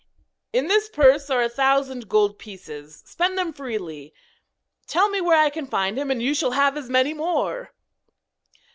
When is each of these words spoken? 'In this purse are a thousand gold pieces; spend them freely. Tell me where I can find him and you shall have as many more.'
'In 0.51 0.65
this 0.67 0.89
purse 0.89 1.29
are 1.29 1.43
a 1.43 1.47
thousand 1.47 2.09
gold 2.09 2.39
pieces; 2.39 3.03
spend 3.05 3.37
them 3.37 3.53
freely. 3.53 4.15
Tell 4.87 5.09
me 5.09 5.21
where 5.21 5.37
I 5.37 5.51
can 5.51 5.67
find 5.67 5.95
him 5.95 6.09
and 6.09 6.19
you 6.23 6.33
shall 6.33 6.53
have 6.53 6.75
as 6.75 6.89
many 6.89 7.13
more.' 7.13 7.69